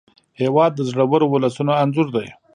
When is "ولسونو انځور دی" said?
1.33-2.27